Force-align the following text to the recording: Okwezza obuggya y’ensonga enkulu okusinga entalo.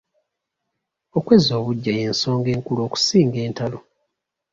Okwezza 1.17 1.51
obuggya 1.59 1.91
y’ensonga 1.99 2.49
enkulu 2.55 2.79
okusinga 2.87 3.37
entalo. 3.47 3.79